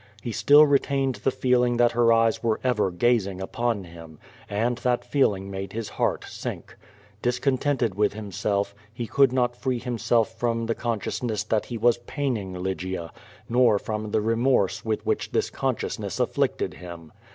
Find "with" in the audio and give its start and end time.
7.93-8.13, 14.83-15.05